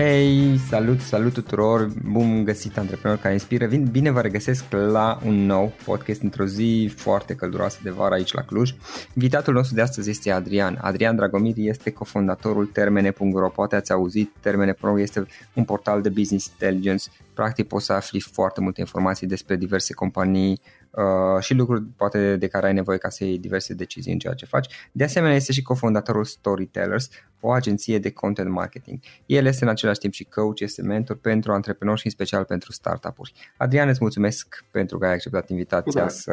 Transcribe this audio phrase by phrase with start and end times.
[0.00, 3.66] Hei, salut, salut tuturor, bun găsit antreprenori care inspiră.
[3.66, 8.32] Vin, bine vă regăsesc la un nou podcast într-o zi foarte călduroasă de vară aici
[8.32, 8.74] la Cluj.
[9.14, 10.78] Invitatul nostru de astăzi este Adrian.
[10.80, 13.48] Adrian Dragomir este cofondatorul Termene.ro.
[13.48, 17.04] Poate ați auzit, Termene.ro este un portal de business intelligence.
[17.34, 20.60] Practic poți să afli foarte multe informații despre diverse companii
[20.98, 24.34] uh, și lucruri poate de care ai nevoie ca să iei diverse decizii în ceea
[24.34, 24.88] ce faci.
[24.92, 27.08] De asemenea este și cofondatorul Storytellers,
[27.40, 28.98] o agenție de content marketing.
[29.26, 32.72] El este în același timp și coach, este mentor pentru antreprenori și în special pentru
[32.72, 33.32] startup-uri.
[33.56, 36.32] Adrian, îți mulțumesc pentru că ai acceptat invitația da, să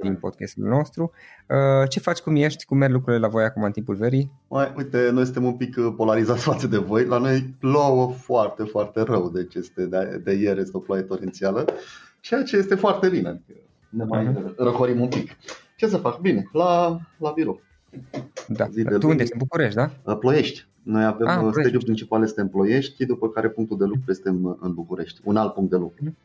[0.00, 1.10] din podcastul nostru.
[1.46, 4.30] Uh, ce faci, cum ești, cum merg lucrurile la voi acum în timpul verii?
[4.48, 7.04] Mai, uite, noi suntem un pic uh, polarizați față de voi.
[7.04, 11.64] La noi plouă foarte, foarte rău, deci este de, de ieri este o ploaie torențială,
[12.20, 13.42] ceea ce este foarte bine.
[13.90, 14.54] Ne mai uh-huh.
[14.56, 15.36] răcorim un pic.
[15.76, 16.20] Ce să fac?
[16.20, 17.60] Bine, la, la birou.
[18.48, 18.68] Da.
[18.70, 19.34] Zi de tu unde ești?
[19.34, 20.16] În București, da?
[20.16, 20.68] Ploiești.
[20.82, 24.56] Noi avem ah, sediul principal este în Ploiești, după care punctul de lucru este în,
[24.60, 25.20] în București.
[25.24, 26.16] Un alt punct de lucru.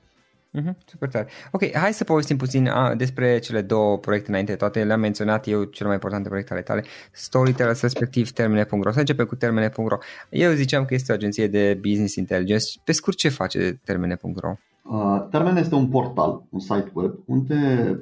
[0.60, 1.28] Mm-hmm, super tare.
[1.52, 4.84] Ok, hai să povestim puțin a, despre cele două proiecte înainte toate.
[4.84, 8.92] Le-am menționat eu, cele mai importante proiecte ale tale, Storytellers, respectiv Termine.ro.
[8.92, 9.98] Să începem cu Termine.ro.
[10.30, 12.66] Eu ziceam că este o agenție de business intelligence.
[12.84, 14.56] Pe scurt, ce face Termine.ro?
[14.90, 17.56] Uh, Termen este un portal, un site web, unde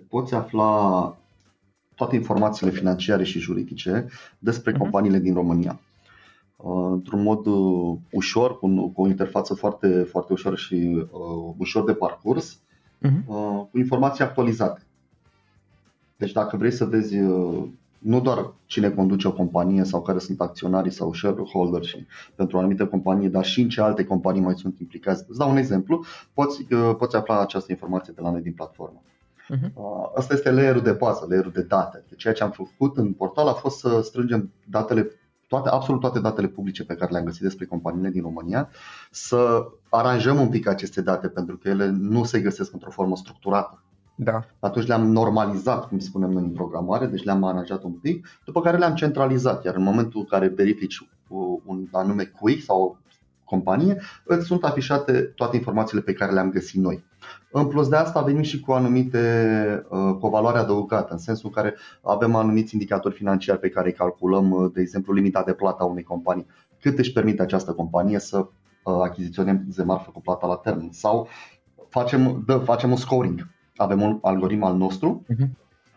[0.10, 1.16] poți afla
[1.96, 4.08] toate informațiile financiare și juridice
[4.40, 4.78] despre uh-huh.
[4.78, 5.80] companiile din România.
[6.56, 11.84] Uh, într-un mod uh, ușor, cu, cu o interfață foarte, foarte ușoară și uh, ușor
[11.84, 12.60] de parcurs,
[13.02, 13.26] uh-huh.
[13.26, 14.82] uh, cu informații actualizate.
[16.18, 17.64] Deci dacă vrei să vezi uh,
[18.04, 22.06] nu doar cine conduce o companie sau care sunt acționarii sau shareholder și
[22.36, 25.26] pentru o anumită companie, dar și în ce alte companii mai sunt implicați.
[25.28, 29.02] Îți dau un exemplu, poți, uh, poți afla această informație de la noi din platformă.
[29.56, 29.72] Uh-huh.
[30.16, 32.04] Asta este layerul de bază, layerul de date.
[32.10, 35.08] Deci ceea ce am făcut în portal a fost să strângem datele
[35.48, 38.70] toate, absolut toate datele publice pe care le-am găsit despre companiile din România,
[39.12, 43.83] să aranjăm un pic aceste date pentru că ele nu se găsesc într-o formă structurată.
[44.16, 44.46] Da.
[44.60, 48.78] Atunci le-am normalizat, cum spunem noi în programare, deci le-am aranjat un pic, după care
[48.78, 51.08] le-am centralizat, iar în momentul în care verifici
[51.66, 52.98] un anume cui sau
[53.46, 57.04] companie, îți sunt afișate toate informațiile pe care le-am găsit noi.
[57.52, 59.20] În plus de asta venim și cu anumite
[59.90, 63.88] uh, cu o valoare adăugată, în sensul în care avem anumiți indicatori financiari pe care
[63.88, 66.48] îi calculăm, uh, de exemplu limita de plată a unei companii,
[66.82, 71.28] cât își permite această companie să uh, achiziționeze marfă cu plata la termen sau
[71.90, 73.53] facem, dă, facem un scoring.
[73.76, 75.48] Avem un algoritm al nostru uh-huh.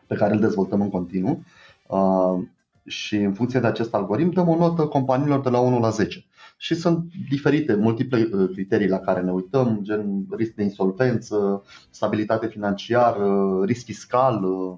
[0.06, 1.44] pe care îl dezvoltăm în continuu
[1.88, 2.44] uh,
[2.86, 6.24] și în funcție de acest algoritm dăm o notă companiilor de la 1 la 10
[6.56, 12.46] și sunt diferite, multiple uh, criterii la care ne uităm, gen risc de insolvență, stabilitate
[12.46, 14.76] financiară, risc fiscal uh,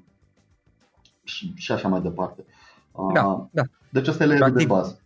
[1.25, 2.45] și, și așa mai departe.
[3.15, 3.63] Da, uh, da.
[3.91, 5.01] Deci asta e de bază.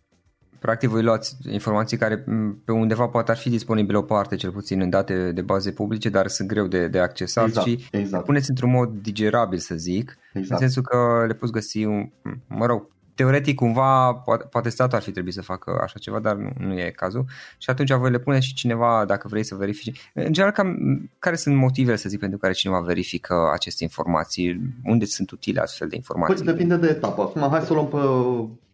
[0.63, 2.25] Practic voi luați informații care
[2.65, 6.09] pe undeva poate ar fi disponibile o parte, cel puțin în date de baze publice,
[6.09, 8.25] dar sunt greu de, de accesat exact, și exact.
[8.25, 10.51] puneți într-un mod digerabil, să zic, exact.
[10.51, 12.09] în sensul că le poți găsi, un,
[12.47, 16.35] mă rog, teoretic cumva poate, poate statul ar fi trebuit să facă așa ceva, dar
[16.35, 17.25] nu, nu e cazul
[17.57, 20.11] și atunci voi le pune și cineva dacă vrei să verifici.
[20.13, 20.77] În general, cam,
[21.19, 24.59] care sunt motivele, să zic, pentru care cineva verifică aceste informații?
[24.83, 26.43] Unde sunt utile astfel de informații?
[26.43, 27.21] Păi depinde de etapă.
[27.21, 27.97] Acum hai să o luăm pe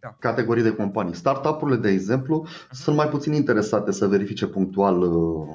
[0.00, 0.16] da.
[0.18, 1.14] categorii de companii.
[1.14, 5.48] Startup-urile, de exemplu, sunt mai puțin interesate să verifice punctual uh,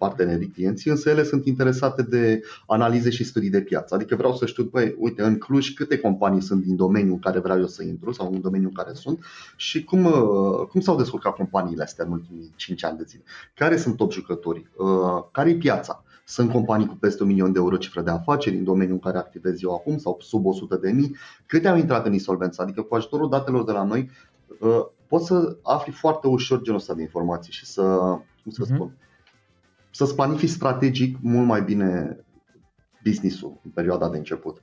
[0.00, 3.94] partenerii clienții, însă ele sunt interesate de analize și studii de piață.
[3.94, 7.38] Adică vreau să știu, băi, uite, în Cluj câte companii sunt din domeniul în care
[7.38, 9.24] vreau eu să intru sau în domeniul în care sunt
[9.56, 13.22] și cum, uh, cum s-au descurcat companiile astea în ultimii 5 ani de zile.
[13.54, 14.70] Care sunt top jucătorii?
[14.76, 16.04] Uh, care e piața?
[16.24, 19.18] Sunt companii cu peste un milion de euro cifră de afaceri în domeniul în care
[19.18, 21.16] activez eu acum sau sub 100 de mii.
[21.46, 22.62] Câte au intrat în insolvență?
[22.62, 24.10] Adică cu ajutorul datelor de la noi
[24.60, 27.82] uh, poți să afli foarte ușor genul ăsta de informații și să,
[28.42, 29.08] cum să uh-huh.
[29.90, 32.24] Spun, să-ți planifici strategic mult mai bine
[33.04, 34.62] business-ul în perioada de început.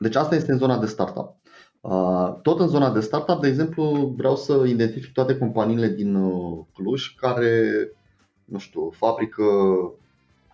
[0.00, 1.34] Deci asta este în zona de startup.
[1.80, 6.64] Uh, tot în zona de startup, de exemplu, vreau să identific toate companiile din uh,
[6.74, 7.72] Cluj care,
[8.44, 9.44] nu știu, fabrică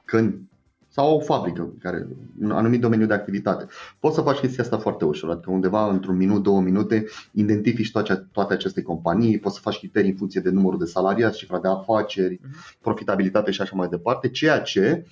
[0.04, 0.50] căni
[0.92, 2.06] sau o fabrică, care,
[2.40, 3.66] un anumit domeniu de activitate.
[3.98, 8.28] Poți să faci chestia asta foarte ușor, adică undeva într-un minut, două minute, identifici toate,
[8.32, 11.68] toate aceste companii, poți să faci criterii în funcție de numărul de salariați, cifra de
[11.68, 12.54] afaceri, mhm.
[12.80, 15.06] profitabilitate și așa mai departe, ceea ce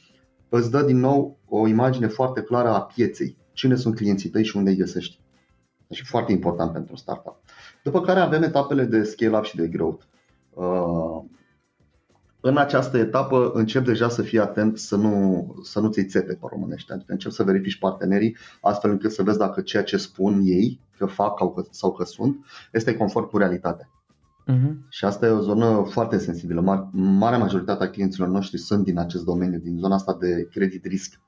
[0.48, 4.56] îți dă din nou o imagine foarte clară a pieței, cine sunt clienții tăi și
[4.56, 5.18] unde îi găsești.
[5.86, 7.36] Deci foarte important pentru startup.
[7.82, 10.04] După care avem etapele de scale-up și de growth.
[10.50, 11.22] Uh,
[12.40, 16.46] în această etapă încep deja să fii atent să nu, să nu ți-i țepe pe
[16.50, 16.92] românește.
[16.92, 21.06] Adică încep să verifici partenerii astfel încât să vezi dacă ceea ce spun ei că
[21.06, 21.38] fac
[21.70, 23.88] sau că sunt este conform cu realitatea.
[24.52, 24.88] Uh-huh.
[24.88, 26.88] Și asta e o zonă foarte sensibilă.
[26.92, 31.20] Marea majoritate a clienților noștri sunt din acest domeniu, din zona asta de credit risc,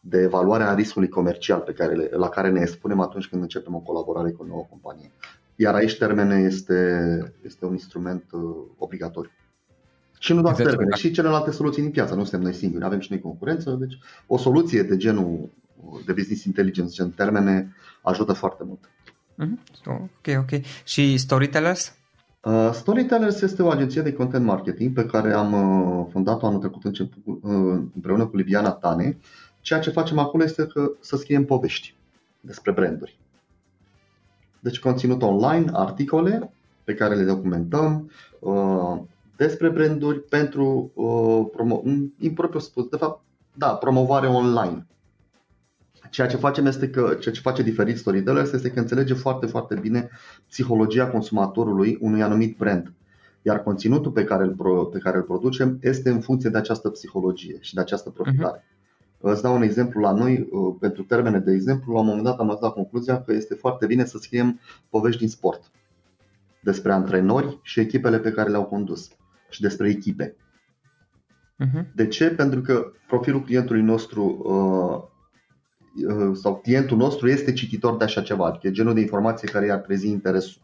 [0.00, 3.80] de evaluare a riscului comercial pe care, la care ne expunem atunci când începem o
[3.80, 5.12] colaborare cu o nouă companie.
[5.56, 8.40] Iar aici termene este, este un instrument uh,
[8.78, 9.30] obligatoriu.
[10.22, 10.70] Și nu doar exact.
[10.70, 12.14] termene, și celelalte soluții din piață.
[12.14, 13.70] Nu suntem noi singuri, avem și noi concurență.
[13.70, 15.48] Deci o soluție de genul
[16.06, 18.90] de business intelligence, gen termene, ajută foarte mult.
[19.38, 19.86] Mm-hmm.
[19.86, 20.60] Ok, ok.
[20.84, 21.94] Și Storytellers?
[22.42, 26.84] Uh, Storytellers este o agenție de content marketing pe care am uh, fondat-o anul trecut
[26.84, 29.18] început, uh, împreună cu Liviana Tane.
[29.60, 31.94] Ceea ce facem acolo este că să scriem povești
[32.40, 33.18] despre branduri.
[34.60, 36.52] Deci conținut online, articole
[36.84, 38.98] pe care le documentăm, uh,
[39.40, 41.82] despre branduri pentru uh, promo-
[42.18, 43.22] impropriu spus, de fapt,
[43.54, 44.86] da, promovare online.
[46.10, 49.74] Ceea ce facem este că, ceea ce face diferit Storytellers este că înțelege foarte, foarte
[49.74, 50.10] bine
[50.48, 52.92] psihologia consumatorului unui anumit brand.
[53.42, 56.88] Iar conținutul pe care îl, pro, pe care îl producem este în funcție de această
[56.88, 58.58] psihologie și de această profilare.
[58.58, 59.20] Uh-huh.
[59.20, 62.38] Îți dau un exemplu la noi, uh, pentru termene de exemplu, la un moment dat
[62.38, 65.70] am ajuns la concluzia că este foarte bine să scriem povești din sport
[66.60, 69.10] despre antrenori și echipele pe care le-au condus
[69.50, 70.36] și despre echipe.
[71.64, 71.84] Uh-huh.
[71.94, 72.30] De ce?
[72.30, 75.10] Pentru că profilul clientului nostru uh,
[76.16, 79.66] uh, sau clientul nostru este cititor de așa ceva, adică e genul de informație care
[79.66, 80.62] i-ar trezi interesul.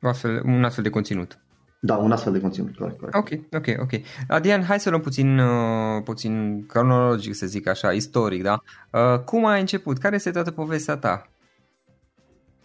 [0.00, 1.38] Un astfel, un astfel de conținut.
[1.80, 3.16] Da, un astfel de conținut, corect, corect.
[3.16, 4.00] Ok, ok, ok.
[4.28, 8.62] Adrian, hai să luăm puțin, uh, puțin cronologic, să zic așa, istoric, da?
[8.92, 9.98] Uh, cum ai început?
[9.98, 11.28] Care este toată povestea ta?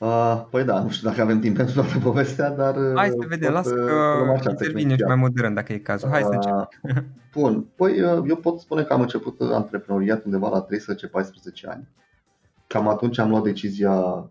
[0.04, 2.76] Uh, păi da, nu știu dacă avem timp pentru toată povestea, dar...
[2.96, 6.10] Hai să vedem, uh, lasă că intervine și mai modern dacă e cazul.
[6.10, 7.06] Hai uh, să începem.
[7.34, 11.88] Bun, păi uh, eu pot spune că am început antreprenoriat undeva la 13-14 ani.
[12.68, 14.30] Cam atunci am luat decizia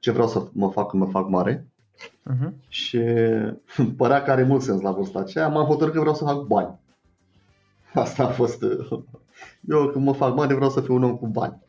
[0.00, 1.68] ce vreau să mă fac când mă fac mare.
[2.30, 2.50] Uh-huh.
[2.68, 3.00] Și
[3.96, 5.48] părea că are mult sens la vârsta aceea.
[5.48, 6.78] M-am hotărât că vreau să fac bani.
[7.94, 8.62] Asta a fost...
[9.68, 11.62] Eu când mă fac mare vreau să fiu un om cu bani.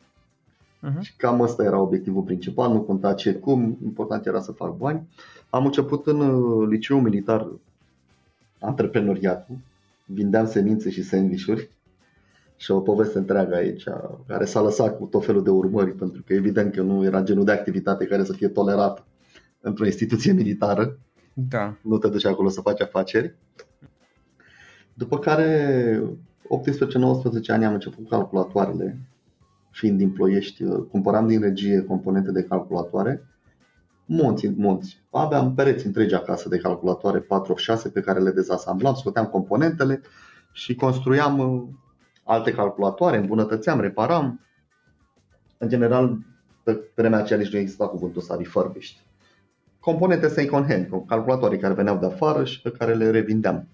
[0.86, 1.00] Uh-huh.
[1.00, 5.08] Și cam ăsta era obiectivul principal, nu conta ce cum, important era să fac bani.
[5.50, 7.48] Am început în uh, liceu militar
[8.60, 9.56] antreprenoriatul,
[10.04, 11.70] vindeam semințe și sandvișuri
[12.56, 13.84] și o poveste întreagă aici,
[14.26, 17.44] care s-a lăsat cu tot felul de urmări, pentru că evident că nu era genul
[17.44, 19.04] de activitate care să fie tolerată
[19.60, 20.98] într-o instituție militară.
[21.32, 21.76] Da.
[21.82, 23.34] Nu te duci acolo să faci afaceri.
[24.94, 26.02] După care,
[26.42, 28.98] 18-19 ani am început cu calculatoarele
[29.76, 33.26] fiind din ploiești, uh, cumpăram din regie componente de calculatoare,
[34.04, 35.02] monți, monți.
[35.10, 40.00] Aveam pereți întregi acasă de calculatoare 4-6 pe care le dezasamblam, scoteam componentele
[40.52, 41.62] și construiam uh,
[42.24, 44.40] alte calculatoare, îmbunătățeam, reparam.
[45.58, 46.18] În general,
[46.62, 48.96] pe vremea aceea nici nu exista cuvântul ăsta refurbished.
[49.80, 53.68] Componente second hand, calculatoare care veneau de afară și pe care le revindeam.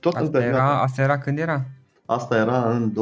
[0.00, 1.64] tot asta, în era, asta era când era?
[2.06, 2.94] Asta era în 2001-2002,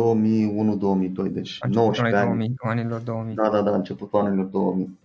[1.32, 2.26] deci începutul 19 ani.
[2.26, 3.34] 2000, anilor 2000.
[3.34, 4.98] Da, da, da, începutul anilor 2000.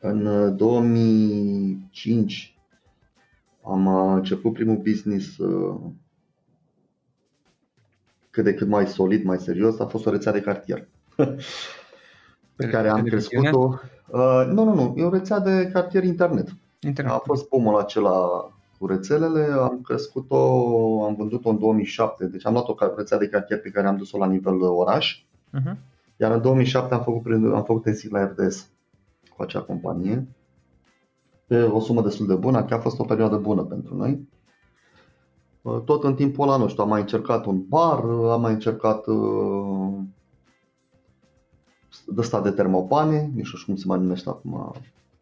[0.00, 5.80] În 2005 uh, am uh, început primul business uh,
[8.30, 10.88] cât de cât mai solid, mai serios, a fost o rețea de cartier.
[12.56, 13.78] pe care am crescut-o.
[14.06, 16.48] Uh, nu, nu, nu, e o rețea de cartier internet.
[16.80, 17.12] internet.
[17.14, 18.50] A fost pomul acela
[18.82, 20.36] cu rețelele, am crescut-o,
[21.04, 24.18] am vândut-o în 2007, deci am luat o rețea de cartier pe care am dus-o
[24.18, 25.24] la nivel oraș,
[25.58, 25.76] uh-huh.
[26.16, 28.70] iar în 2007 am făcut, am făcut în sigla RDS
[29.36, 30.28] cu acea companie,
[31.46, 34.28] pe o sumă destul de bună, chiar a fost o perioadă bună pentru noi.
[35.84, 39.92] Tot în timpul ăla, nu știu, am mai încercat un bar, am mai încercat uh,
[42.06, 44.72] de stat de termopane, nu știu cum se mai numește acum.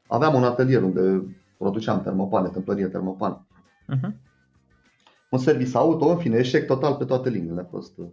[0.07, 3.45] Aveam un atelier unde produceam termopane, tâmplărie termopane.
[3.95, 4.11] Uh-huh.
[5.31, 7.99] Un service auto, în fine, eșec total pe toate liniile a fost.
[7.99, 8.07] Uh,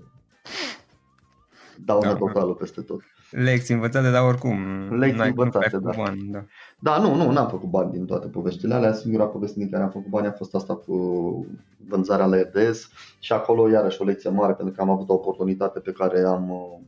[1.85, 3.01] dauna da, totală peste tot.
[3.31, 4.57] Lecții învățate, dar oricum
[4.99, 5.91] Lecții învățate, da.
[5.95, 6.45] Bani, da.
[6.79, 8.93] Da, nu, nu, n-am făcut bani din toate poveștile alea.
[8.93, 10.95] Singura poveste din care am făcut bani a fost asta cu
[11.87, 15.79] vânzarea la EDS și acolo iarăși o lecție mare pentru că am avut o oportunitate
[15.79, 16.79] pe care am uh,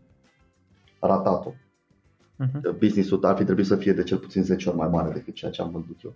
[1.00, 1.54] ratat-o.
[1.54, 2.78] Uh-huh.
[2.80, 5.52] Business-ul ar fi trebuit să fie de cel puțin 10 ori mai mare decât ceea
[5.52, 6.16] ce am vândut eu.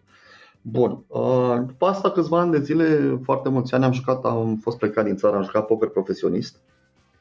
[0.66, 1.04] Bun.
[1.08, 5.06] Uh, după asta câțiva ani de zile, foarte mulți ani am jucat, am fost plecat
[5.06, 6.58] din țară, am jucat poker profesionist.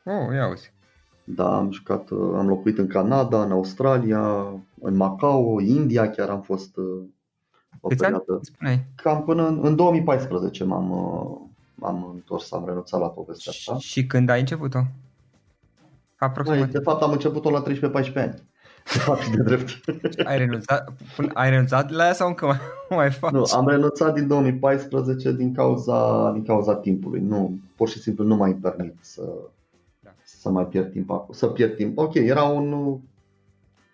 [0.04, 0.72] Oh, ia uzi.
[1.24, 6.40] Da, am jucat, uh, am locuit în Canada, în Australia, în Macau, India chiar am
[6.40, 7.02] fost uh,
[7.80, 8.40] o Câți perioadă.
[8.58, 8.86] Ani?
[8.94, 10.88] Cam până în, în 2014 m-am,
[11.74, 13.78] m-am întors, am renunțat la povestea asta.
[13.78, 14.78] Și când ai început-o?
[16.16, 16.72] Aproximativ.
[16.72, 18.42] De fapt am început-o la 13-14 ani.
[18.92, 19.80] De fapt, de drept.
[20.24, 20.92] Ai renunțat,
[21.32, 22.58] ai renunțat la ea sau încă mai,
[22.98, 23.32] mai faci?
[23.32, 27.20] Nu, am renunțat din 2014 din cauza, din cauza timpului.
[27.20, 29.22] Nu, pur și simplu nu mai permit să,
[30.00, 30.10] da.
[30.24, 31.32] să mai pierd timp acolo.
[31.32, 31.98] Să pierd timp.
[31.98, 32.98] Ok, era un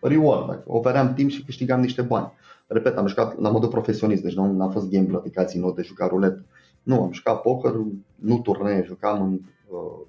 [0.01, 0.63] reward.
[0.67, 2.33] Ofeream timp și câștigam niște bani.
[2.67, 6.09] Repet, am jucat la modul profesionist, deci nu a fost gambler, aplicații nou de jucat
[6.09, 6.39] rulet.
[6.83, 7.73] Nu, am jucat poker,
[8.15, 10.07] nu turnee, jucam în uh,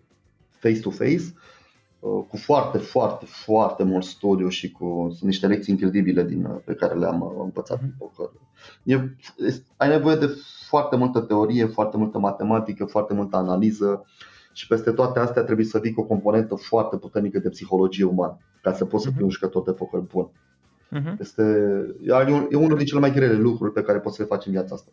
[0.59, 1.49] face-to-face Uh,
[1.99, 6.73] cu foarte, foarte, foarte mult studiu și cu sunt niște lecții incredibile din, uh, pe
[6.73, 8.29] care le-am uh, învățat în poker.
[8.83, 8.95] E,
[9.77, 10.29] ai nevoie de
[10.67, 14.05] foarte multă teorie, foarte multă matematică, foarte multă analiză
[14.53, 18.37] și peste toate astea trebuie să vii cu o componentă foarte puternică de psihologie umană
[18.61, 20.29] ca să poți să fii un jucător de poker bun.
[20.29, 21.19] Uh-huh.
[21.19, 21.43] Este,
[22.49, 24.75] e unul din cele mai grele lucruri pe care poți să le faci în viața
[24.75, 24.91] asta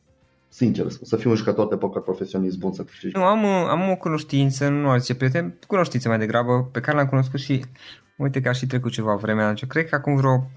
[0.48, 3.16] sincer, să fiu un jucător de poker profesionist bun să câștigi.
[3.16, 7.08] Nu, am, am o cunoștință, nu aș zice prieten, cunoștință mai degrabă, pe care l-am
[7.08, 7.64] cunoscut și
[8.16, 9.66] uite că a și trecut ceva vreme atunci.
[9.66, 10.50] Cred că acum vreo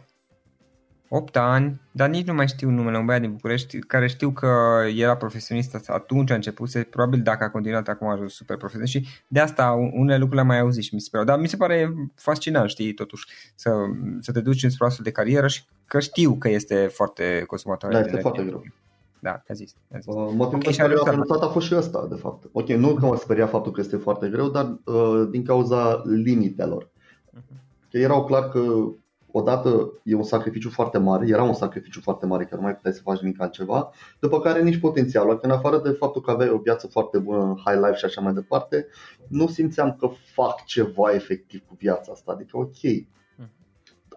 [1.12, 4.82] 8 ani, dar nici nu mai știu numele, un băiat din București, care știu că
[4.96, 9.08] era profesionist atunci a început, probabil dacă a continuat acum a ajuns super profesionist și
[9.28, 11.94] de asta unele lucruri le-am mai auzit și mi se pare, dar mi se pare
[12.16, 13.72] fascinant, știi, totuși, să,
[14.20, 17.92] să te duci într-o astfel de carieră și că știu că este foarte consumator.
[17.92, 18.64] Da, este foarte greu.
[19.22, 19.76] Da, te-a zis.
[19.88, 20.14] Te-a zis.
[20.14, 22.50] Uh, motivul okay, pentru care am renunțat a fost și ăsta, de fapt.
[22.52, 26.84] Ok, nu că mă speria faptul că este foarte greu, dar uh, din cauza limitelor.
[26.86, 27.90] Uh-huh.
[27.90, 28.62] Că erau clar că
[29.32, 32.94] odată e un sacrificiu foarte mare, era un sacrificiu foarte mare, că nu mai puteai
[32.94, 36.50] să faci nimic altceva, după care nici potențialul, că în afară de faptul că aveai
[36.50, 38.88] o viață foarte bună, high life și așa mai departe,
[39.28, 42.82] nu simțeam că fac ceva efectiv cu viața asta, adică ok,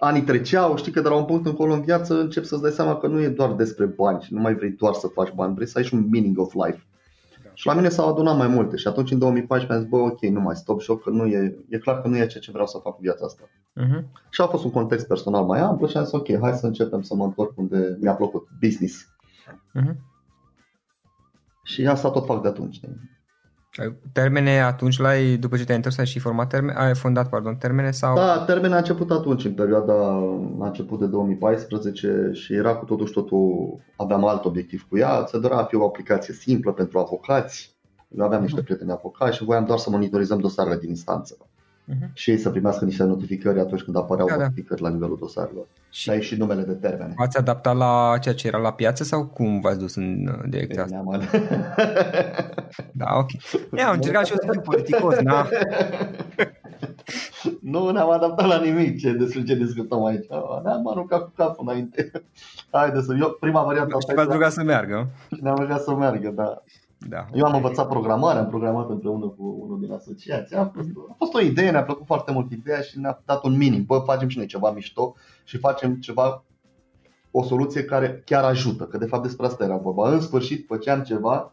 [0.05, 2.97] anii treceau, știi că de la un punct încolo în viață încep să-ți dai seama
[2.97, 5.67] că nu e doar despre bani și nu mai vrei doar să faci bani, vrei
[5.67, 6.87] să ai și un meaning of life.
[7.45, 7.51] Da.
[7.55, 10.21] Și la mine s-au adunat mai multe și atunci în 2014 am zis, bă, ok,
[10.21, 12.51] nu mai stop și eu că nu e, e clar că nu e ceea ce
[12.51, 13.43] vreau să fac cu viața asta.
[13.81, 14.05] Uh-huh.
[14.31, 17.03] Și a fost un context personal mai amplu și am zis, ok, hai să începem
[17.03, 19.07] să mă întorc unde mi-a plăcut, business.
[19.49, 19.97] Uh-huh.
[21.63, 22.81] Și asta tot fac de atunci.
[24.13, 27.91] Termene atunci la după ce te-ai întors ai și format termene, ai fondat, pardon, termene
[27.91, 28.15] sau?
[28.15, 29.93] Da, termene a început atunci, în perioada,
[30.61, 35.25] a început de 2014 și era cu totul și totul, aveam alt obiectiv cu ea,
[35.27, 37.77] se dorea a fi o aplicație simplă pentru avocați,
[38.19, 41.37] eu aveam niște prieteni avocați și voiam doar să monitorizăm dosarele din instanță
[41.89, 42.13] uh-huh.
[42.13, 44.43] și ei să primească niște notificări atunci când apăreau da, da.
[44.43, 45.67] notificări la nivelul dosarelor.
[45.91, 47.15] Și ai și numele de termene.
[47.17, 50.83] V-ați adaptat la ceea ce era la piață sau cum v-ați dus în uh, direcția
[50.83, 51.03] asta?
[53.03, 53.31] da, ok.
[53.77, 55.49] Ia, am încercat și eu să fiu politicos, da?
[57.73, 60.27] nu ne-am adaptat la nimic ce, despre ce discutăm aici.
[60.65, 62.11] Ne-am aruncat cu capul înainte.
[62.71, 63.17] Haide să...
[63.21, 63.97] Eu, prima variantă...
[64.09, 65.09] Și v-ați rugat să meargă.
[65.35, 66.63] Și ne-am rugat să meargă, da.
[67.09, 67.27] Da.
[67.33, 70.57] Eu am învățat programare, am programat împreună cu unul din asociație.
[70.57, 73.57] A fost, a fost o idee, ne-a plăcut foarte mult ideea și ne-a dat un
[73.57, 73.85] minim.
[73.85, 76.45] Bă, facem și noi ceva mișto și facem ceva,
[77.31, 78.85] o soluție care chiar ajută.
[78.85, 80.13] Că de fapt despre asta era vorba.
[80.13, 81.53] În sfârșit făceam ceva,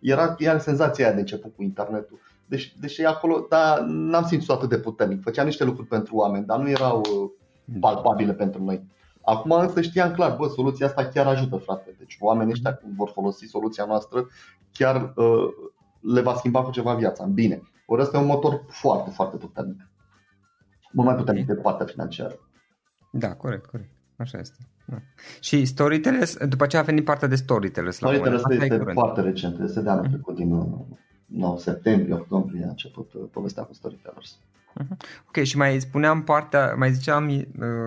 [0.00, 2.18] era, era senzația aia de început cu internetul.
[2.46, 5.22] Deci, deși acolo, dar n-am simțit atât de puternic.
[5.22, 7.30] Făceam niște lucruri pentru oameni, dar nu erau uh,
[7.80, 8.86] palpabile pentru noi.
[9.28, 11.94] Acum însă știam clar, bă, soluția asta chiar ajută, frate.
[11.98, 14.28] Deci oamenii ăștia când vor folosi soluția noastră,
[14.72, 15.48] chiar uh,
[16.00, 17.62] le va schimba cu ceva viața, în bine.
[17.86, 19.88] Ori ăsta e un motor foarte, foarte puternic.
[20.92, 22.38] Mult mai puternic de partea financiară.
[23.10, 23.90] Da, corect, corect.
[24.16, 24.56] Așa este.
[24.86, 24.96] Da.
[25.40, 27.96] Și Storytellers, după ce a venit partea de Storytellers?
[27.96, 30.10] Storytellers este, este foarte recent, este de anul mm-hmm.
[30.10, 30.48] trecut, din
[31.26, 34.38] 9 uh, septembrie, octombrie a început uh, povestea cu Storytellers.
[34.74, 34.96] Mhm.
[35.28, 37.44] Ok, și mai spuneam partea, mai ziceam uh,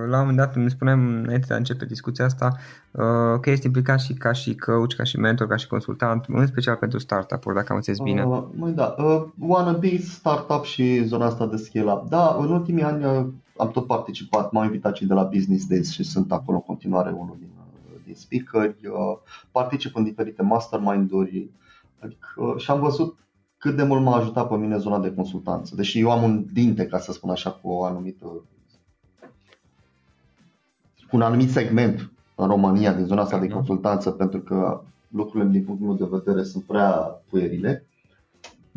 [0.08, 2.58] la un moment dat, îmi spuneam înainte de a începe discuția asta,
[2.92, 6.48] uh, că ești implicat și ca și coach, ca și mentor, ca și consultant, în
[6.48, 8.24] special pentru startup-uri, dacă am înțeles bine.
[8.24, 12.10] Uh, măi da, uh, wannabe, startup și zona asta de scale-up.
[12.10, 13.26] Da, în ultimii ani uh,
[13.58, 17.12] am tot participat, m-au invitat și de la Business Days și sunt acolo în continuare
[17.12, 17.50] unul din,
[18.06, 19.18] din speakeri, uh,
[19.52, 21.50] particip în diferite mastermind-uri,
[22.00, 23.18] adică, uh, și am văzut
[23.62, 25.76] cât de mult m-a ajutat pe mine zona de consultanță.
[25.76, 28.26] Deși eu am un dinte, ca să spun așa, cu o anumită
[31.10, 35.64] cu un anumit segment în România din zona asta de consultanță, pentru că lucrurile din
[35.64, 37.86] punctul meu de vedere sunt prea puerile.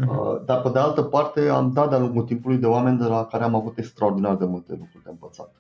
[0.03, 0.45] Uh-huh.
[0.45, 3.45] Dar pe de altă parte am dat de-a lungul timpului de oameni de la care
[3.45, 5.55] am avut extraordinar de multe lucruri de învățat.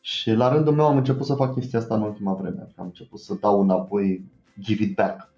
[0.00, 2.68] Și la rândul meu am început să fac chestia asta în ultima vreme.
[2.76, 4.24] Am început să dau înapoi,
[4.60, 5.32] give it back.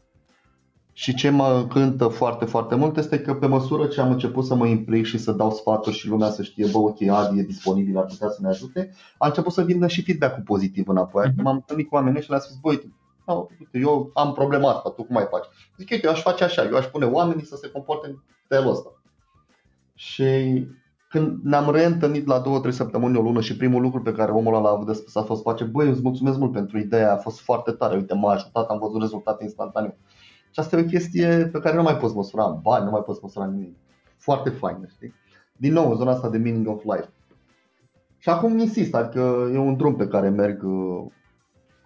[0.93, 4.55] Și ce mă cântă foarte, foarte mult este că pe măsură ce am început să
[4.55, 7.99] mă implic și să dau sfaturi și lumea să știe, bă, ok, Adi e disponibil,
[7.99, 11.29] ar putea să ne ajute, a început să vină și feedback-ul pozitiv înapoi.
[11.29, 11.43] Uh-huh.
[11.43, 12.95] M-am întâlnit cu oamenii și le-am spus, băi,
[13.27, 15.45] no, uite, eu am problema asta, tu cum mai faci?
[15.79, 18.17] Zic, uite, eu aș face așa, eu aș pune oamenii să se comporte în
[18.49, 19.03] felul ăsta.
[19.95, 20.25] Și
[21.09, 24.55] când ne-am reîntâlnit la două, trei săptămâni, o lună și primul lucru pe care omul
[24.55, 27.17] ăla a avut de spus a fost face, băi, îți mulțumesc mult pentru ideea, a
[27.17, 29.97] fost foarte tare, uite, m-a ajutat, am văzut rezultate instantaneu.
[30.53, 33.03] Și asta e o chestie pe care nu mai poți măsura în bani, nu mai
[33.03, 33.77] poți măsura nimic.
[34.17, 35.15] Foarte faină, știi?
[35.57, 37.09] Din nou, zona asta de meaning of life.
[38.19, 41.05] Și acum insist, adică e un drum pe care merg uh,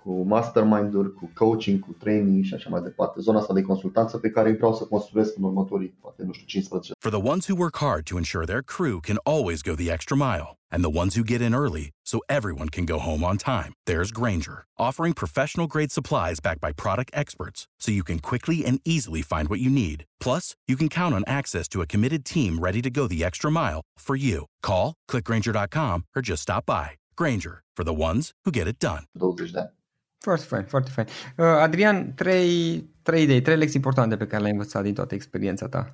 [0.03, 3.21] cu mastermind-uri, cu coaching, cu training și așa mai departe.
[3.21, 6.93] Zona asta de consultanță pe care vreau să construiesc în următorii, poate, nu știu, 15.
[6.99, 10.17] For the ones who work hard to ensure their crew can always go the extra
[10.17, 13.73] mile and the ones who get in early so everyone can go home on time,
[13.87, 18.79] there's Granger, offering professional grade supplies backed by product experts so you can quickly and
[18.85, 20.05] easily find what you need.
[20.21, 23.51] Plus, you can count on access to a committed team ready to go the extra
[23.51, 24.45] mile for you.
[24.63, 26.91] Call, clickgranger.com or just stop by.
[27.17, 29.05] Granger, for the ones who get it done.
[29.19, 29.71] 20 de ani.
[30.19, 31.07] Foarte fain, foarte fain.
[31.39, 35.69] Uh, Adrian, trei, trei idei, trei lecții importante pe care le-ai învățat din toată experiența
[35.69, 35.93] ta.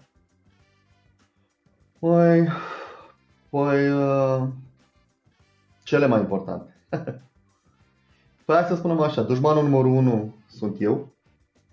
[1.98, 2.48] Păi,
[3.50, 4.48] păi uh,
[5.92, 6.74] cele mai importante.
[8.44, 11.12] Păi hai să spunem așa, dușmanul numărul unu sunt eu,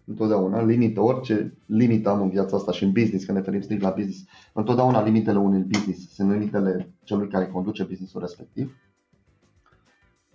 [0.06, 3.82] întotdeauna, limită, orice limită am în viața asta și în business, când ne referim strict
[3.82, 8.76] la business, întotdeauna limitele unui business sunt limitele celui care conduce businessul respectiv.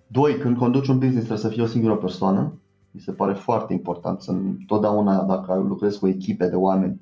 [0.07, 2.59] Doi, când conduci un business trebuie să fie o singură persoană.
[2.91, 7.01] Mi se pare foarte important să întotdeauna, dacă lucrezi cu echipe de oameni,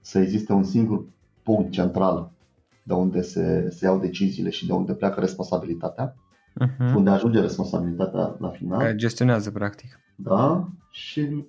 [0.00, 1.04] să existe un singur
[1.42, 2.32] punct central
[2.84, 6.94] de unde se, se iau deciziile și de unde pleacă responsabilitatea, uh-huh.
[6.94, 8.78] unde ajunge responsabilitatea la final.
[8.78, 10.00] Care gestionează, practic.
[10.16, 11.44] Da, și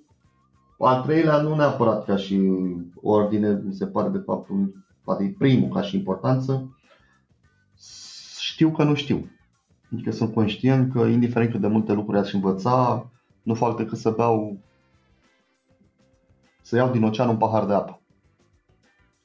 [0.78, 2.52] al treilea nu neapărat ca și
[2.94, 4.72] ordine, mi se pare de fapt un,
[5.04, 6.76] poate e primul ca și importanță,
[8.38, 9.30] știu că nu știu.
[9.92, 13.10] Adică sunt conștient că indiferent cât de multe lucruri aș învăța,
[13.42, 14.58] nu fac decât să beau
[16.62, 18.00] să iau din ocean un pahar de apă.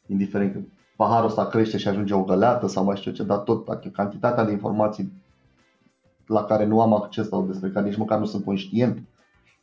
[0.08, 0.60] Indiferent că
[1.02, 4.46] paharul ăsta crește și ajunge o găleată sau mai știu ce, dar tot adică cantitatea
[4.46, 5.12] de informații
[6.26, 9.02] la care nu am acces sau despre care nici măcar nu sunt conștient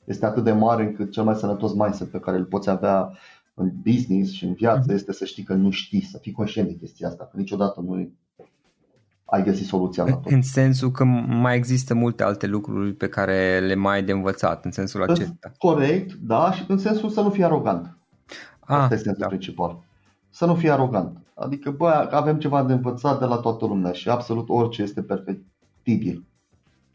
[0.04, 3.12] este atât de mare încât cel mai sănătos mindset pe care îl poți avea
[3.54, 4.94] în business și în viață mhm.
[4.94, 8.10] este să știi că nu știi, să fii conștient de chestia asta, că niciodată nu
[9.24, 10.32] ai găsit soluția la tot.
[10.32, 14.64] În sensul că mai există multe alte lucruri pe care le mai ai de învățat,
[14.64, 15.52] în sensul acesta.
[15.58, 17.96] Corect, da, și în sensul să nu fii arogant.
[18.60, 19.26] Ah, Asta este sensul da.
[19.26, 19.86] principal.
[20.38, 21.16] Să nu fii arogant.
[21.34, 26.24] Adică, bă, avem ceva de învățat de la toată lumea și absolut orice este perfectibil.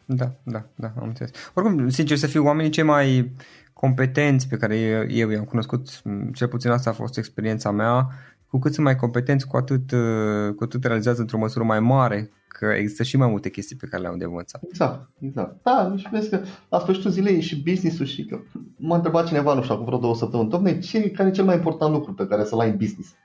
[0.06, 1.32] Da, da, da, am înțeles.
[1.54, 3.32] Oricum, sincer să fiu, oamenii cei mai
[3.74, 4.78] competenți pe care
[5.10, 6.02] eu i-am cunoscut,
[6.34, 8.08] cel puțin asta a fost experiența mea,
[8.50, 12.30] cu cât sunt mai competenți, cu atât, uh, cu atât realizează într-o măsură mai mare
[12.48, 14.62] că există și mai multe chestii pe care le-au de învățat.
[14.64, 15.64] Exact, exact.
[15.64, 18.40] Da, și vezi că la sfârșitul zilei și business-ul și că
[18.78, 21.56] m-a întrebat cineva, nu știu, acum vreo două săptămâni, domne, ce, care e cel mai
[21.56, 23.16] important lucru pe care să-l ai în business?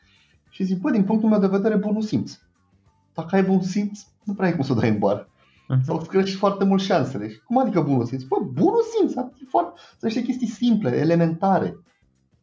[0.58, 2.38] Și zic, bă, din punctul meu de vedere, bunul simț.
[3.14, 5.22] Dacă ai bun simț, nu prea ai cum să dai în bar.
[5.24, 5.84] Uh-huh.
[5.84, 7.28] Sau îți crești foarte mult șansele.
[7.28, 8.22] Și cum adică bunul simț?
[8.22, 9.14] Bă, bunul simț,
[9.48, 11.78] foarte, sunt niște chestii simple, elementare,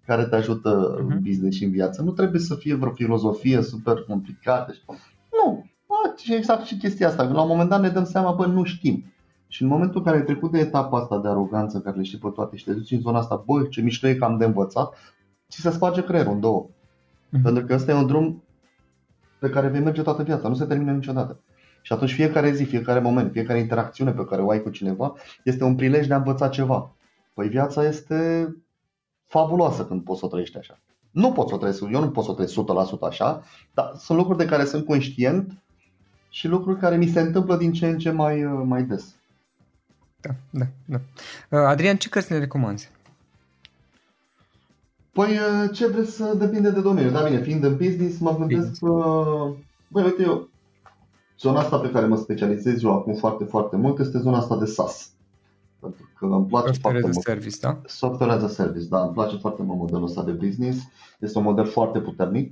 [0.05, 0.99] care te ajută uh-huh.
[0.99, 2.01] în business și în viață.
[2.01, 4.73] Nu trebuie să fie vreo filozofie super complicată.
[5.31, 7.23] Nu, bă, exact și chestia asta.
[7.23, 9.13] La un moment dat ne dăm seama, bă, nu știm.
[9.47, 12.17] Și în momentul în care ai trecut de etapa asta de aroganță, care le știi
[12.17, 14.45] pe toate și te duci în zona asta, bă, ce mișto e că am de
[14.45, 14.93] învățat,
[15.49, 16.69] ți se sparge creierul în două.
[17.35, 17.43] Uh-huh.
[17.43, 18.43] Pentru că ăsta e un drum
[19.39, 21.39] pe care vei merge toată viața, nu se termină niciodată.
[21.81, 25.63] Și atunci fiecare zi, fiecare moment, fiecare interacțiune pe care o ai cu cineva este
[25.63, 26.95] un prilej de a învăța ceva.
[27.33, 28.47] Păi viața este
[29.25, 30.79] fabuloasă când poți să o trăiești așa.
[31.11, 33.43] Nu pot să o trăiesc, eu nu pot să o trăiesc 100% așa,
[33.73, 35.63] dar sunt lucruri de care sunt conștient
[36.29, 39.15] și lucruri care mi se întâmplă din ce în ce mai, mai des.
[40.21, 40.99] Da, da, da.
[41.57, 42.91] Uh, Adrian, ce cărți ne recomanzi?
[45.15, 47.11] Păi uh, ce vreți să depinde de domeniu.
[47.11, 48.87] Da, bine, fiind în business, mă gândesc că...
[49.87, 50.49] Băi, uite, eu
[51.39, 54.65] Zona asta pe care mă specializez eu acum foarte, foarte mult este zona asta de
[54.65, 55.11] SaaS.
[55.79, 57.25] Pentru că îmi place Software foarte mult.
[57.25, 57.81] Service, da?
[57.85, 59.01] Software as a service, da.
[59.01, 60.83] Îmi place foarte mult modelul ăsta de business.
[61.19, 62.51] Este un model foarte puternic.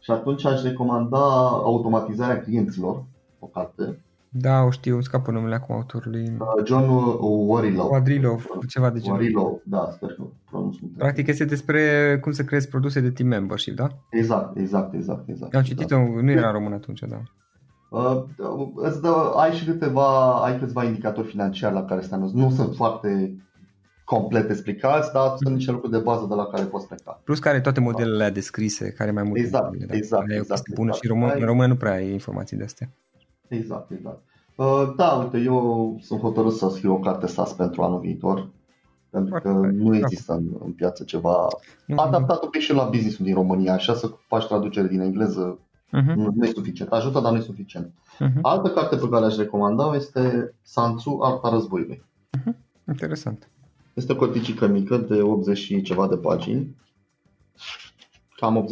[0.00, 3.04] Și atunci aș recomanda automatizarea clienților,
[3.38, 4.00] o carte
[4.32, 6.36] da, o știu, scapă numele acum autorului.
[6.38, 6.88] Uh, John
[7.48, 7.90] Warilov.
[7.90, 9.18] Warilov, ceva de genul.
[9.18, 13.74] Warilov, da, sper că pronunț Practic este despre cum să creezi produse de team membership,
[13.74, 13.88] da?
[14.10, 15.28] Exact, exact, exact.
[15.28, 16.22] exact Am citit-o, exact.
[16.22, 17.22] nu era în român atunci, da.
[17.90, 18.24] Uh,
[18.74, 23.36] îți dă, ai și câteva, ai câțiva indicatori financiari la care să Nu sunt foarte
[24.04, 27.20] complet explicați, dar sunt niște lucruri de bază de la care poți pleca.
[27.24, 29.40] Plus care toate modelele descrise, care mai multe.
[29.40, 29.96] Exact, modele, da.
[29.96, 31.04] exact, exact, bună exact.
[31.04, 32.88] și român, în română nu prea ai informații de astea.
[33.50, 34.22] Exact, exact.
[34.54, 38.48] Uh, da, uite, eu sunt hotărât să scriu o carte SAS pentru anul viitor.
[39.10, 41.48] Pentru că nu există în, în piață ceva
[41.96, 46.14] adaptat un pic și la business din România, așa să faci traducere din engleză uh-huh.
[46.14, 46.90] nu, nu e suficient.
[46.92, 47.92] Ajută, dar nu e suficient.
[48.14, 48.40] Uh-huh.
[48.42, 52.04] Altă carte pe care aș recomanda este Sansu, Arta Războiului.
[52.38, 52.52] Uh-huh.
[52.88, 53.50] Interesant.
[53.94, 56.76] Este o cărticică mică de 80 și ceva de pagini.
[58.40, 58.68] Cam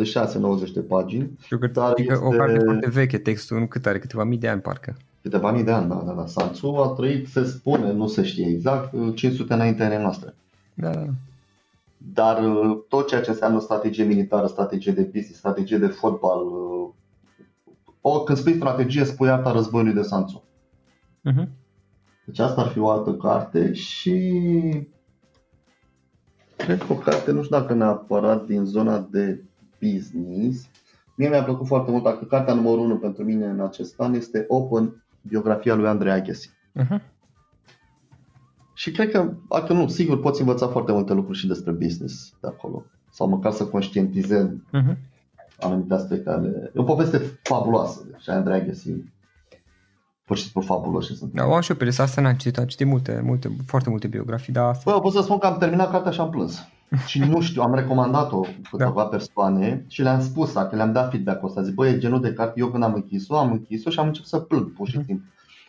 [0.69, 1.31] 86-90 de pagini.
[1.43, 2.15] Știu că dar este...
[2.15, 5.65] o carte foarte veche, textul nu cât are, câteva mii de ani parcă câteva mii
[5.65, 6.27] de ani, da, da, da.
[6.27, 10.35] Sansu a trăit, se spune, nu se știe exact, 500 înainte ale noastre.
[10.75, 11.07] Da, da.
[11.97, 16.89] Dar uh, tot ceea ce înseamnă strategie militară, strategie de business, strategie de fotbal, uh,
[18.01, 20.43] o, când spui strategie, spui arta războiului de Sansu.
[21.31, 21.49] Uh-huh.
[22.25, 24.33] Deci asta ar fi o altă carte și
[26.57, 29.43] cred că o carte, nu știu dacă neapărat din zona de
[29.81, 30.69] business,
[31.19, 34.45] Mie mi-a plăcut foarte mult, dacă cartea numărul 1 pentru mine în acest an este
[34.49, 36.51] Open biografia lui Andrei Agassi.
[36.51, 37.01] Uh-huh.
[38.75, 42.47] Și cred că, dacă nu, sigur poți învăța foarte multe lucruri și despre business de
[42.47, 42.85] acolo.
[43.11, 44.97] Sau măcar să conștientizezi uh-huh.
[45.61, 46.71] anumite aspecte ale...
[46.75, 48.07] E o poveste fabuloasă.
[48.19, 48.95] Și Andrei Agassi
[50.25, 51.33] pur și simplu fabulos ce sunt.
[51.33, 53.91] Da, o am și eu pe lista asta, n-am citit, am citit multe, multe, foarte
[53.91, 54.93] multe biografii, dar asta...
[54.93, 56.69] Bă, pot să spun că am terminat cartea și am plâns.
[57.07, 59.07] Și nu știu, am recomandat-o câteva da.
[59.07, 61.63] persoane și le-am spus, că le-am dat feedback-ul ăsta.
[61.63, 64.29] Zic, băi, e genul de carte, eu când am închis-o, am închis-o și am început
[64.29, 65.07] să plâng, pur și mhm.
[65.07, 65.27] simplu.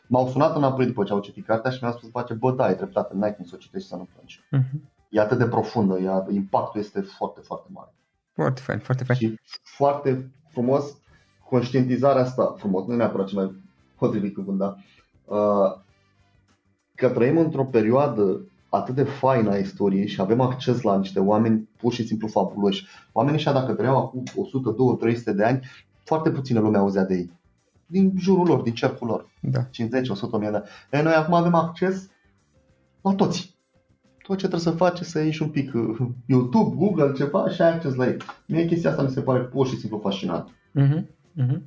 [0.07, 2.73] M-au sunat înapoi după ce au citit cartea și mi-au spus, face, bă, da, e
[2.73, 4.41] dreptate, n-ai cum să o citești să nu plângi.
[4.55, 4.79] Uh-huh.
[5.09, 7.93] E atât de profundă, e, impactul este foarte, foarte mare.
[8.33, 9.19] Foarte fain, foarte fain.
[9.19, 10.97] Și foarte frumos,
[11.49, 13.55] conștientizarea asta, frumos, nu neapărat ce mai
[13.97, 14.75] potrivit cuvânt, da?
[15.25, 15.79] Uh,
[16.95, 21.69] că trăim într-o perioadă atât de faină a istoriei și avem acces la niște oameni
[21.77, 22.85] pur și simplu fabuloși.
[23.11, 25.65] Oamenii ăștia dacă trăiau acum 100, 200, 300 de ani,
[26.03, 27.31] foarte puțină lume auzea de ei.
[27.85, 29.29] Din jurul lor, din cercul lor.
[29.41, 29.61] Da.
[29.61, 30.65] 50, 100, 1000 de ani.
[30.91, 32.09] E, noi acum avem acces
[33.01, 33.57] la toți.
[34.21, 37.73] Tot ce trebuie să faci să ieși un pic uh, YouTube, Google, ceva și ai
[37.73, 38.17] acces la ei.
[38.47, 40.49] Mie chestia asta mi se pare pur și simplu fascinant.
[40.49, 41.03] Uh-huh.
[41.37, 41.61] Uh-huh.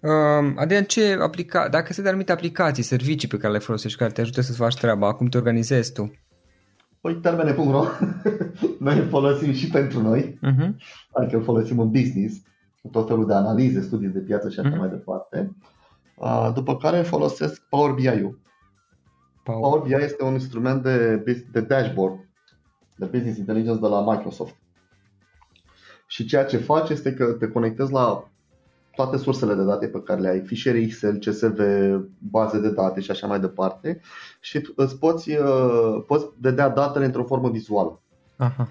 [0.00, 4.20] Uh, Adrian, ce aplica- dacă sunt anumite aplicații, servicii pe care le folosești, care te
[4.20, 6.12] ajută să-ți faci treaba, cum te organizezi tu?
[7.00, 7.84] Păi termene.ro
[8.78, 10.70] noi îl folosim și pentru noi, uh-huh.
[11.12, 12.36] adică îl folosim în business,
[12.82, 14.78] cu tot felul de analize, studii de piață și așa uh-huh.
[14.78, 15.56] mai departe.
[16.16, 18.40] Uh, după care folosesc Power BI-ul.
[19.42, 19.60] Power.
[19.60, 21.16] Power BI este un instrument de,
[21.52, 22.28] de dashboard,
[22.96, 24.56] de business intelligence de la Microsoft.
[26.06, 28.30] Și ceea ce faci este că te conectezi la
[28.96, 31.60] toate sursele de date pe care le ai, fișiere Excel, CSV,
[32.18, 34.00] baze de date și așa mai departe
[34.40, 38.00] și îți poți, uh, poți vedea datele într-o formă vizuală.
[38.36, 38.68] Aha.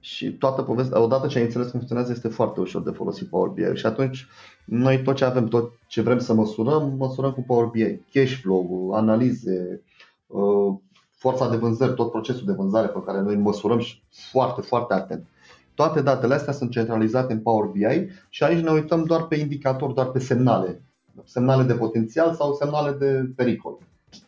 [0.00, 3.48] Și toată povestea, odată ce ai înțeles cum funcționează, este foarte ușor de folosit Power
[3.48, 4.26] BI și atunci
[4.64, 8.00] noi tot ce avem, tot ce vrem să măsurăm, măsurăm cu Power BI.
[8.12, 9.82] Cash flow, analize,
[10.26, 10.74] uh,
[11.10, 14.94] forța de vânzări, tot procesul de vânzare pe care noi îl măsurăm și foarte, foarte
[14.94, 15.26] atent.
[15.74, 19.92] Toate datele astea sunt centralizate în Power BI și aici ne uităm doar pe indicator,
[19.92, 20.82] doar pe semnale.
[21.24, 23.78] Semnale de potențial sau semnale de pericol.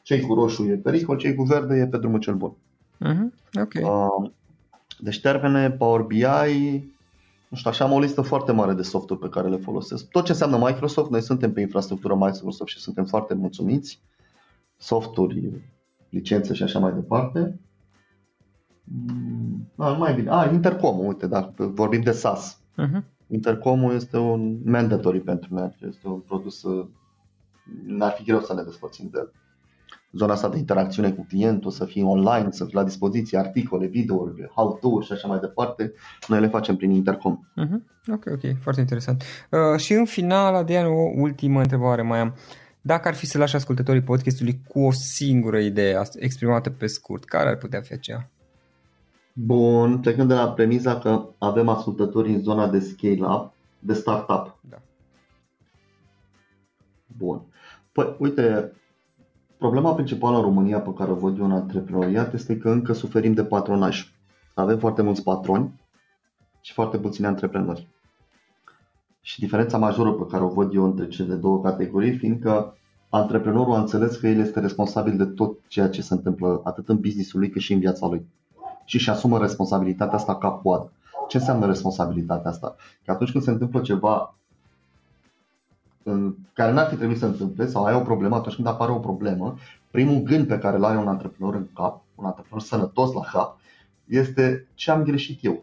[0.02, 2.52] Cei cu roșu e pericol, cei cu verde e pe drumul cel bun.
[3.04, 3.60] Uh-huh.
[3.62, 3.82] Okay.
[3.82, 4.30] Uh,
[4.98, 6.92] deci termene, Power BI,
[7.48, 10.08] nu știu, așa am o listă foarte mare de softuri pe care le folosesc.
[10.08, 14.00] Tot ce înseamnă Microsoft, noi suntem pe infrastructura Microsoft și suntem foarte mulțumiți.
[14.76, 15.50] Softuri,
[16.08, 17.58] licențe și așa mai departe.
[19.76, 20.30] Ah, mai bine.
[20.30, 22.60] Ah, Intercom, uite, dacă vorbim de SAS.
[22.82, 23.02] Uh-huh.
[23.26, 26.86] Intercomul este un mandatory pentru noi, este un produs, uh,
[27.86, 29.32] n-ar fi greu să ne despărțim de el.
[30.12, 34.50] Zona asta de interacțiune cu clientul, să fie online, să fie la dispoziție articole, videouri,
[34.54, 35.92] how-to și așa mai departe,
[36.28, 37.38] noi le facem prin Intercom.
[37.38, 38.12] Uh-huh.
[38.12, 39.22] Ok, ok, foarte interesant.
[39.50, 42.34] Uh, și în final, Adrian, o ultimă întrebare mai am.
[42.80, 47.48] Dacă ar fi să lași ascultătorii podcastului cu o singură idee exprimată pe scurt, care
[47.48, 48.30] ar putea fi aceea?
[49.36, 54.58] Bun, plecând de la premiza că avem ascultători în zona de scale-up, de startup.
[54.68, 54.82] Da.
[57.06, 57.42] Bun.
[57.92, 58.72] Păi, uite,
[59.58, 63.32] problema principală în România pe care o văd eu în antreprenoriat este că încă suferim
[63.32, 64.12] de patronaj.
[64.54, 65.80] Avem foarte mulți patroni
[66.60, 67.88] și foarte puțini antreprenori.
[69.20, 72.76] Și diferența majoră pe care o văd eu între cele două categorii, fiindcă
[73.08, 77.00] antreprenorul a înțeles că el este responsabil de tot ceea ce se întâmplă atât în
[77.00, 78.26] businessul lui cât și în viața lui
[78.84, 80.92] și își asumă responsabilitatea asta ca coadă.
[81.28, 82.76] Ce înseamnă responsabilitatea asta?
[83.04, 84.34] Că atunci când se întâmplă ceva
[86.02, 88.98] în care n-ar fi trebuit să întâmple sau ai o problemă, atunci când apare o
[88.98, 89.56] problemă,
[89.90, 93.58] primul gând pe care îl are un antreprenor în cap, un antreprenor sănătos la cap,
[94.04, 95.62] este ce am greșit eu,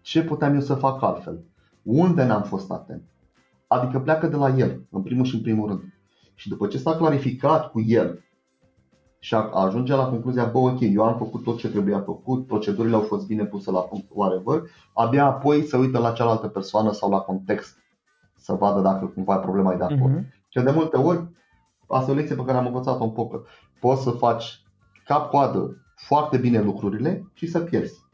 [0.00, 1.38] ce puteam eu să fac altfel,
[1.82, 3.02] unde n-am fost atent.
[3.66, 5.82] Adică pleacă de la el, în primul și în primul rând.
[6.34, 8.24] Și după ce s-a clarificat cu el
[9.18, 12.94] și a, ajunge la concluzia, bă, ok, eu am făcut tot ce trebuia făcut, procedurile
[12.94, 17.10] au fost bine puse la punct, whatever, abia apoi se uită la cealaltă persoană sau
[17.10, 17.76] la context
[18.36, 20.18] să vadă dacă cumva problema e de acord.
[20.18, 20.48] Uh-huh.
[20.48, 21.28] Și de multe ori,
[21.88, 23.40] asta e o lecție pe care am învățat-o în poker.
[23.80, 24.62] Poți să faci
[25.04, 28.04] cap-coadă foarte bine lucrurile și să pierzi.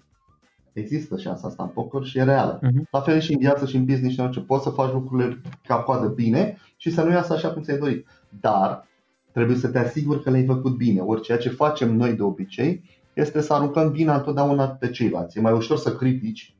[0.72, 2.58] Există șansa asta în poker și e reală.
[2.58, 2.90] Uh-huh.
[2.90, 4.40] La fel și în viață și în business și în orice.
[4.40, 8.06] Poți să faci lucrurile cap-coadă bine și să nu iasă așa cum ți-ai dorit.
[8.40, 8.86] Dar
[9.32, 11.00] Trebuie să te asiguri că le-ai făcut bine.
[11.00, 15.38] Ori ceea ce facem noi de obicei este să aruncăm vina întotdeauna pe ceilalți.
[15.38, 16.54] E mai ușor să critici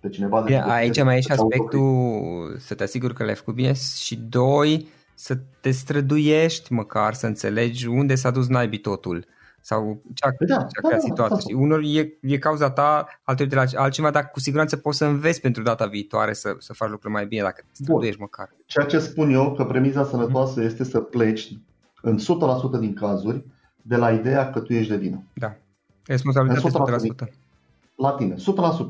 [0.00, 3.72] pe cineva de Aici mai e și aspectul să te asiguri că le-ai făcut bine
[3.96, 9.26] și doi, să te străduiești măcar să înțelegi unde s-a dus naibii totul
[9.62, 11.36] sau ce a, păi da, ce a creat da, situația.
[11.36, 11.62] Da, da.
[11.62, 15.40] Unor e, e cauza ta, altul de la altcineva, dar cu siguranță poți să înveți
[15.40, 18.54] pentru data viitoare să, să faci lucruri mai bine dacă te străduiești măcar.
[18.66, 20.64] Ceea ce spun eu, că premiza sănătoasă mm-hmm.
[20.64, 21.52] este să pleci
[22.02, 23.44] în 100% din cazuri,
[23.82, 25.22] de la ideea că tu ești de vină.
[25.34, 25.56] Da.
[26.06, 27.28] Responsabilitatea 100%.
[27.28, 27.32] 100%.
[27.96, 28.38] La tine, 100%.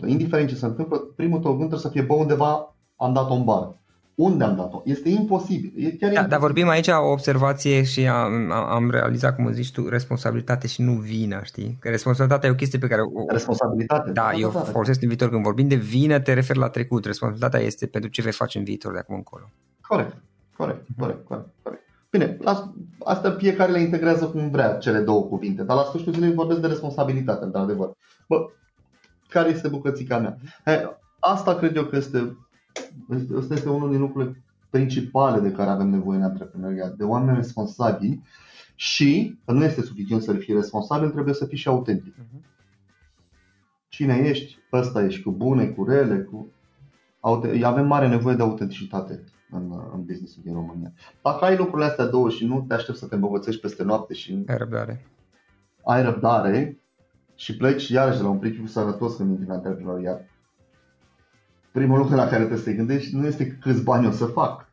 [0.07, 3.45] Indiferent ce se întâmplă, primul tău gând trebuie să fie, bă, undeva am dat o
[3.45, 3.77] bară.
[4.15, 4.83] unde am dat-o.
[4.85, 5.73] Este imposibil.
[5.77, 6.29] E chiar da, imposibil.
[6.29, 10.93] dar vorbim aici o observație și am, am realizat, cum zici tu, responsabilitate și nu
[10.93, 11.77] vină, știi?
[11.81, 13.01] Că responsabilitatea e o chestie pe care...
[13.01, 14.11] O, responsabilitate.
[14.11, 15.29] Da, da eu da, da, folosesc în viitor.
[15.29, 17.05] Când vorbim de vină, te referi la trecut.
[17.05, 19.51] Responsabilitatea este pentru ce vei face în viitor de acum încolo.
[19.81, 20.17] Corect,
[20.57, 21.49] corect, corect, corect.
[21.63, 21.82] corect.
[22.13, 22.73] Bine, la,
[23.05, 26.67] asta fiecare le integrează cum vrea cele două cuvinte, dar la sfârșitul zilei vorbesc de
[26.67, 27.97] responsabilitate, într-adevăr.
[28.29, 28.47] Bă,
[29.29, 30.39] care este bucățica mea?
[30.65, 32.37] He, asta cred eu că este
[33.35, 38.23] Ăsta este unul din lucrurile principale de care avem nevoie în antreprenoriat, de oameni responsabili
[38.75, 42.15] și, că nu este suficient să fii responsabil, trebuie să fii și autentic.
[42.15, 42.51] Uh-huh.
[43.89, 44.59] Cine ești?
[44.73, 46.53] Ăsta ești cu bune, cu rele, cu...
[47.63, 50.93] Avem mare nevoie de autenticitate în, în business din România.
[51.23, 54.45] Dacă ai lucrurile astea două și nu te aștepți să te îmbogățești peste noapte și
[54.47, 55.07] ai răbdare,
[55.85, 56.83] ai răbdare
[57.35, 60.29] și pleci iarăși de la un principiu sănătos când intri în antreprenoriat,
[61.73, 64.73] primul lucru la care trebuie să te gândești nu este câți bani o să fac,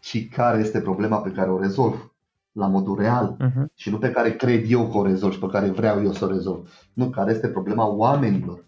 [0.00, 2.14] ci care este problema pe care o rezolv
[2.52, 3.74] la modul real uh-huh.
[3.74, 6.24] și nu pe care cred eu că o rezolv și pe care vreau eu să
[6.24, 6.88] o rezolv.
[6.92, 8.64] Nu, care este problema oamenilor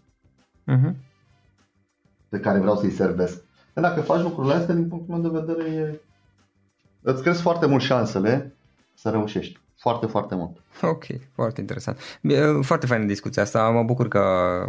[0.67, 0.93] uh-huh.
[2.29, 3.46] pe care vreau să-i servesc.
[3.77, 6.01] Că dacă faci lucrurile astea, din punctul meu de vedere, e...
[7.01, 8.55] îți crezi foarte mult șansele
[8.93, 9.59] să reușești.
[9.79, 10.63] Foarte, foarte mult.
[10.81, 11.99] Ok, foarte interesant.
[12.61, 13.69] Foarte faină discuția asta.
[13.69, 14.19] Mă bucur că,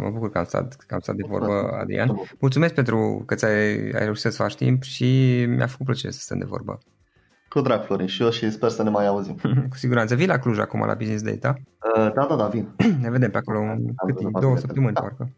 [0.01, 2.19] mă bucur că am stat, că am stat de vorbă, Adrian.
[2.39, 6.37] Mulțumesc pentru că ți-ai ai reușit să faci timp și mi-a făcut plăcere să stăm
[6.37, 6.79] de vorbă.
[7.47, 9.35] Cu drag, Florin, și eu și sper să ne mai auzim.
[9.69, 10.15] Cu siguranță.
[10.15, 11.53] Vii la Cluj acum la Business Data?
[11.95, 12.75] Uh, da, da, da, vin.
[13.01, 14.39] ne vedem pe acolo da, cât timp?
[14.39, 15.01] Două săptămâni, da.
[15.01, 15.29] parcă.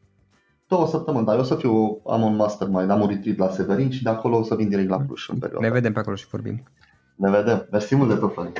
[0.71, 3.91] Două săptămâni, dar eu o să fiu, am un mastermind, am un retreat la Severin
[3.91, 5.67] și de acolo o să vin direct la Cluj în perioada.
[5.67, 6.63] Ne vedem pe acolo și vorbim.
[7.15, 7.67] Ne vedem.
[7.71, 8.53] Mersi mult de tot, Florin.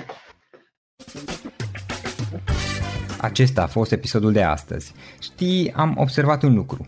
[3.22, 4.94] Acesta a fost episodul de astăzi.
[5.20, 6.88] Știi, am observat un lucru.